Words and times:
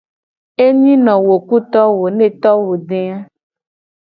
Enyi 0.65 0.93
no 1.05 1.15
wo 1.27 1.37
ku 1.47 1.57
to 1.71 1.83
wo 1.97 2.07
ne 2.17 2.27
to 2.41 2.53
wo 2.65 2.73
de 2.89 3.01
a. 3.15 3.17